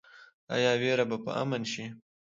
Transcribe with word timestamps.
آیا 0.55 0.71
ویره 0.81 1.05
به 1.09 1.17
امن 1.41 1.63
شي؟ 1.71 1.85